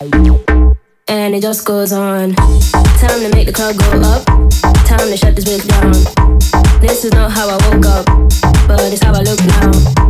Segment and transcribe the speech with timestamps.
[0.00, 2.34] And it just goes on.
[2.34, 4.24] Time to make the club go up.
[4.86, 5.92] Time to shut this bitch down.
[6.80, 8.06] This is not how I woke up,
[8.66, 10.09] but it's how I look now.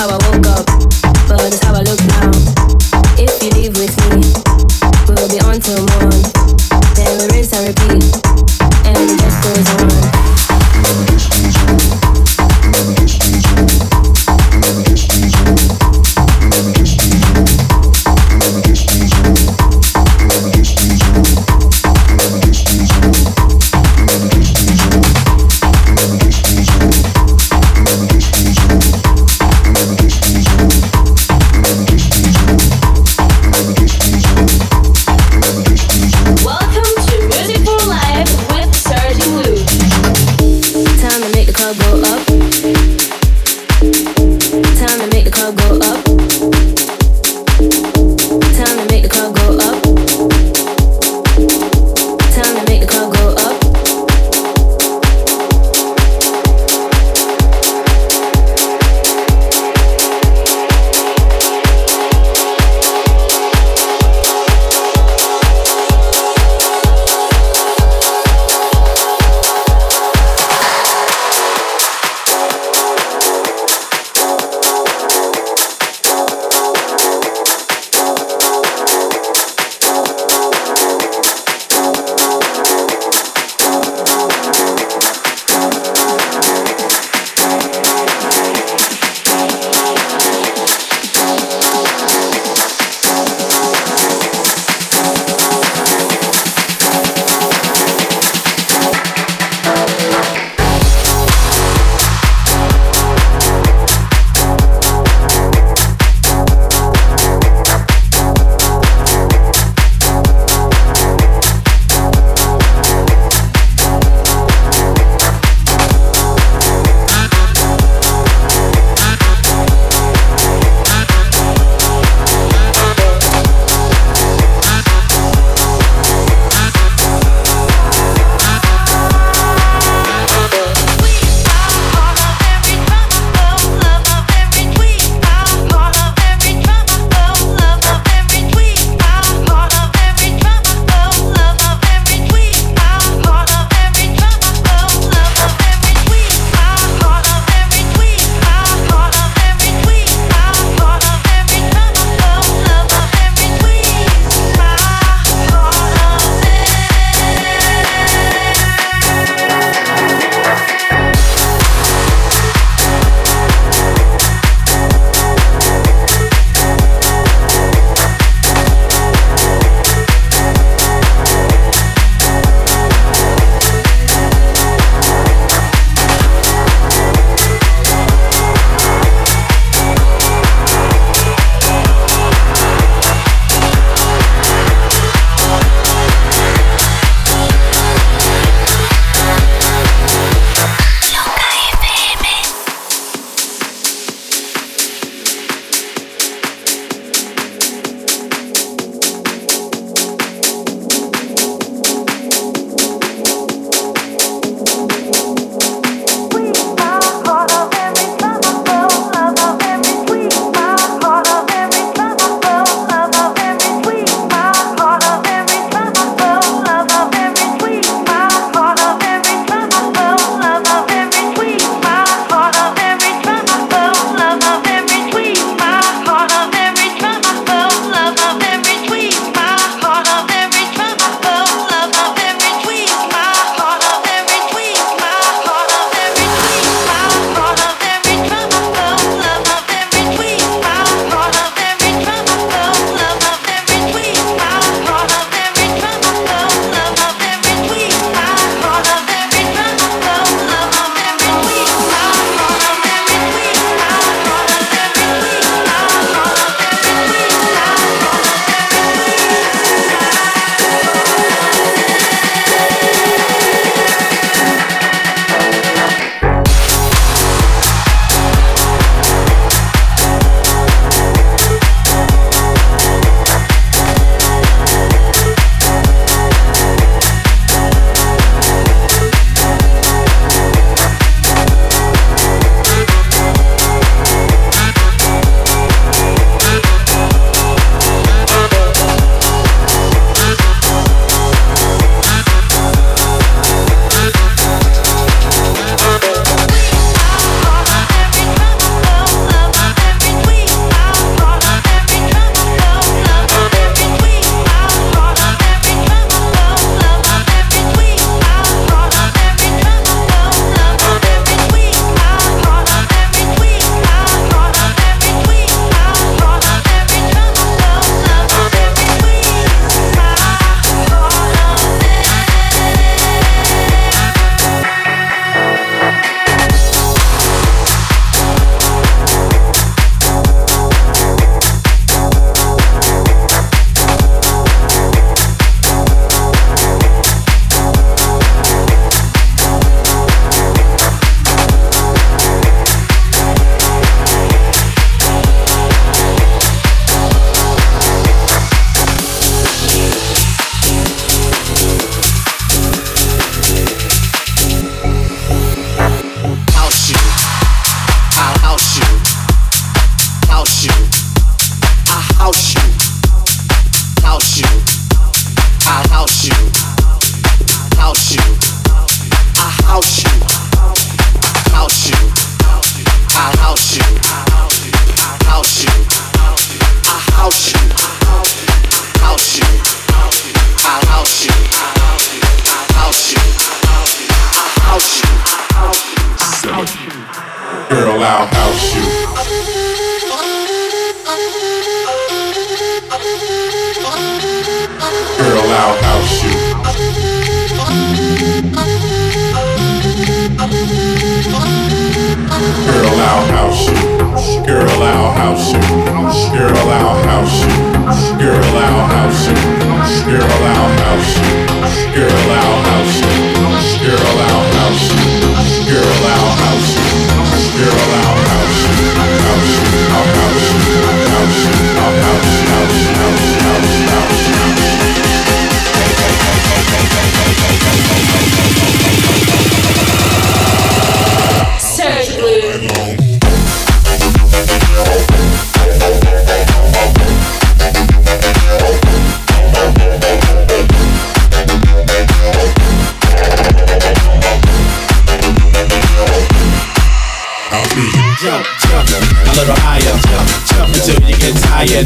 [0.00, 0.49] This is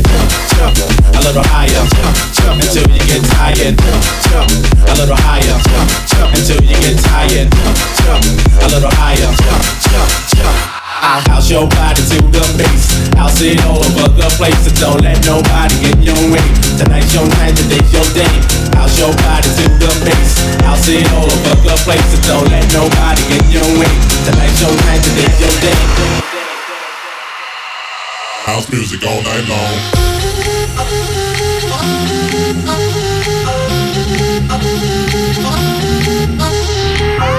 [0.03, 0.75] tired, jump,
[1.15, 1.85] a little higher,
[2.35, 3.77] jump, until you get tired,
[4.27, 4.51] jump,
[4.91, 5.59] a little higher,
[6.09, 7.49] jump, until you get tired,
[8.03, 8.25] jump,
[8.63, 10.59] a little higher, jump, jump, jump.
[11.05, 12.97] I'll house your body to the bass.
[13.21, 16.47] I'll sit all over the place, so don't let nobody get your way.
[16.81, 18.35] Tonight's your night, today's your day.
[18.73, 20.43] House your body to the bass.
[20.65, 23.93] I'll sit all over the place, so don't let nobody get your way.
[24.25, 26.34] Tonight's your night, today's your day.
[28.45, 29.73] House music all night long.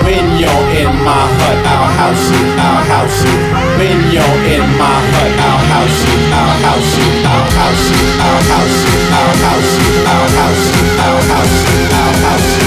[0.02, 3.38] When you're in my hut, I'll house you, I'll house you.
[3.78, 8.42] When you're in my hut, I'll house you, I'll house you, I'll house you, I'll
[8.50, 12.65] house you, I'll house you, I'll house you, I'll house you, I'll house you,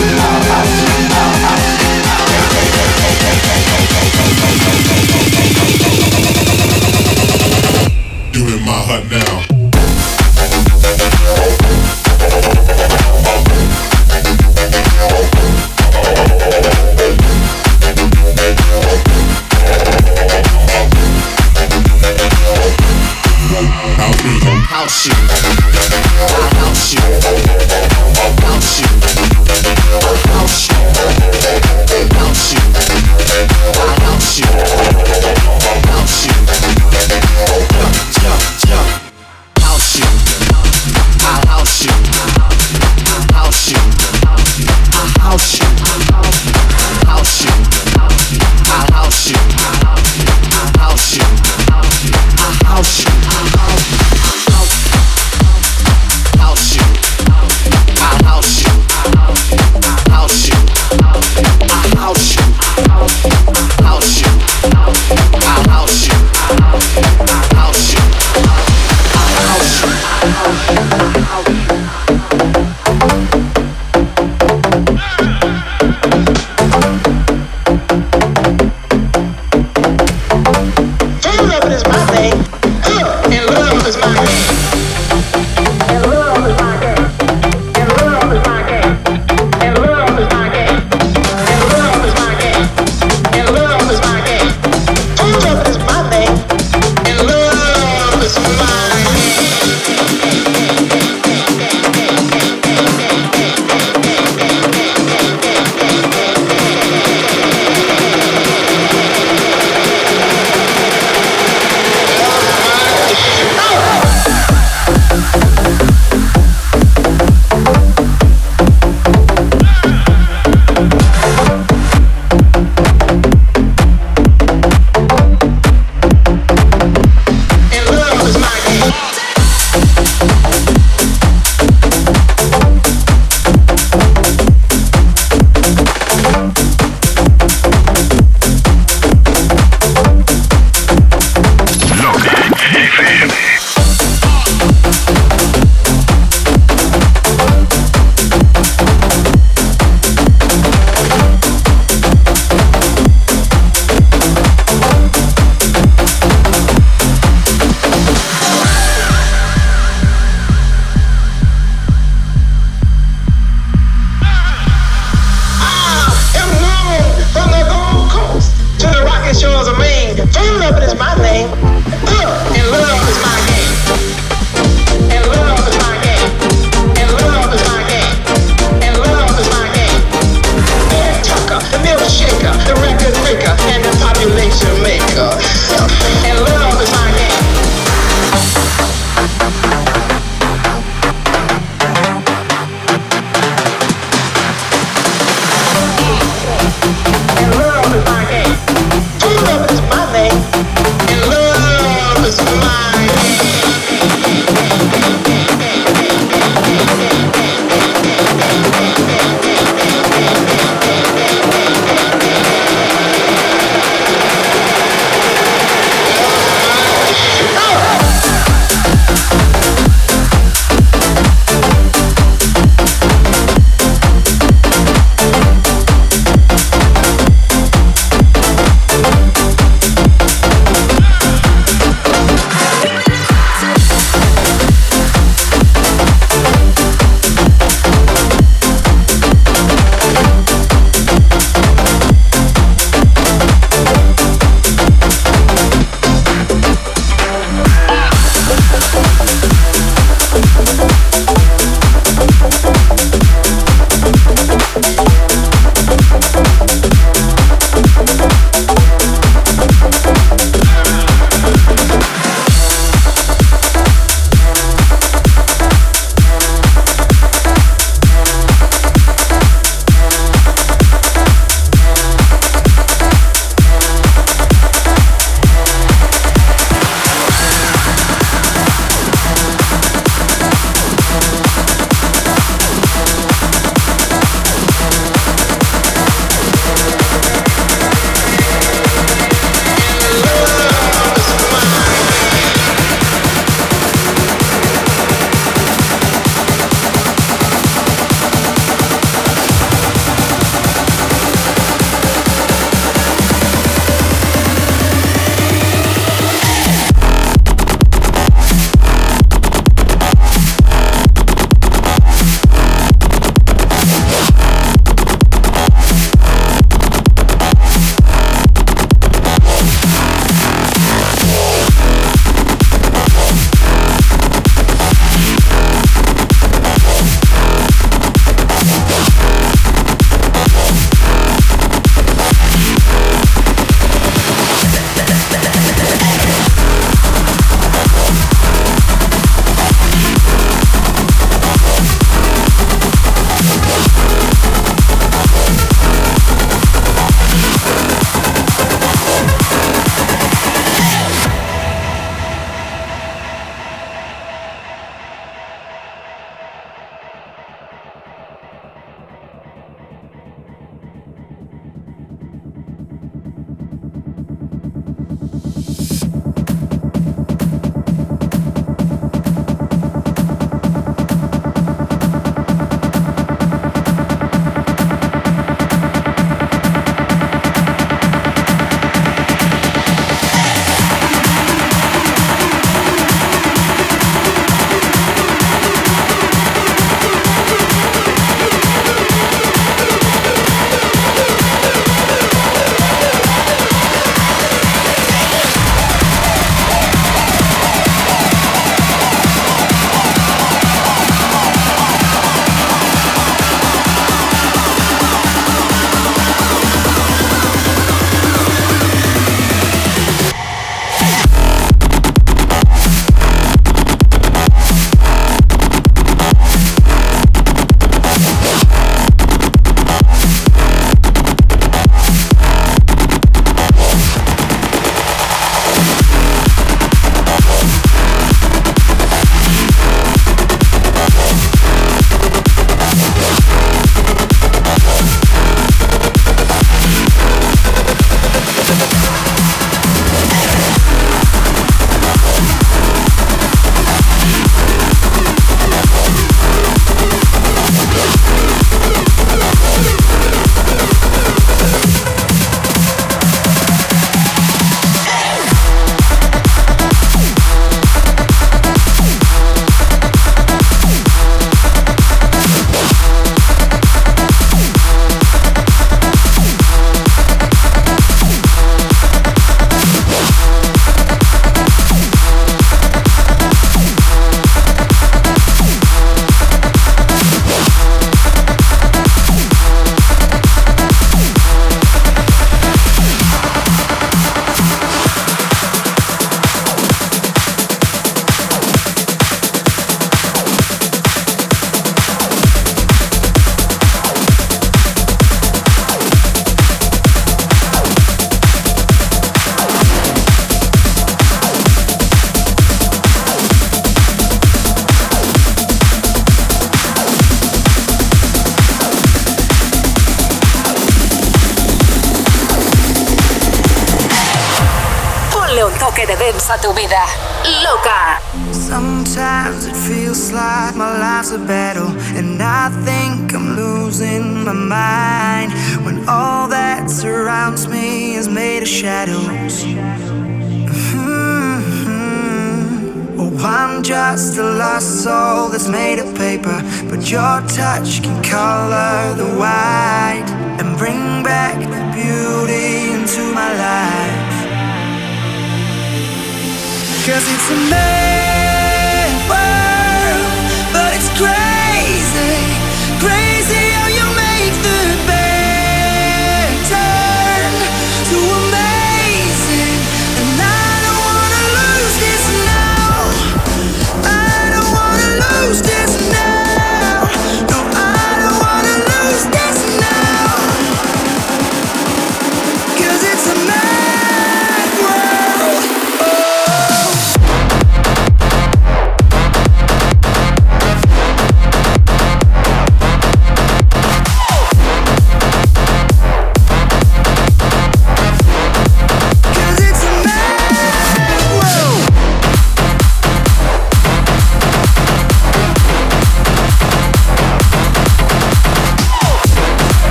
[24.78, 27.37] House you, I'll house you,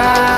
[0.00, 0.29] try